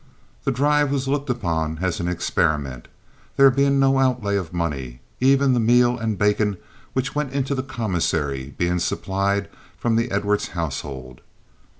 The 0.45 0.51
drive 0.51 0.91
was 0.91 1.07
looked 1.07 1.29
upon 1.29 1.77
as 1.79 1.99
an 1.99 2.07
experiment, 2.07 2.87
there 3.37 3.51
being 3.51 3.79
no 3.79 3.99
outlay 3.99 4.35
of 4.35 4.51
money, 4.51 4.99
even 5.19 5.53
the 5.53 5.59
meal 5.59 5.95
and 5.95 6.17
bacon 6.17 6.57
which 6.93 7.13
went 7.13 7.33
into 7.33 7.53
the 7.53 7.61
commissary 7.61 8.55
being 8.57 8.79
supplied 8.79 9.47
from 9.77 9.97
the 9.97 10.09
Edwards 10.09 10.47
household. 10.57 11.21